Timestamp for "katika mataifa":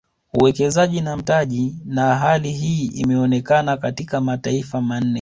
3.77-4.81